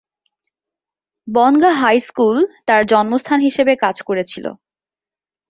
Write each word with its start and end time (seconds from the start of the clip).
Bongaon 1.27 1.75
high 1.77 1.97
school 1.99 2.37
তার 2.67 2.81
জন্মস্থান 2.85 3.39
হিসেবে 3.39 3.73
কাজ 3.83 3.97
করেছিল। 4.01 4.45